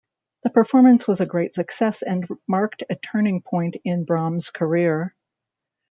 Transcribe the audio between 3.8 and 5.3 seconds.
in Brahms's career.